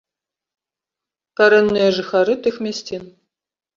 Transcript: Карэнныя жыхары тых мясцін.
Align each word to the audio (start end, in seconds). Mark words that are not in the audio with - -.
Карэнныя 1.41 1.89
жыхары 1.99 2.33
тых 2.49 2.55
мясцін. 2.69 3.03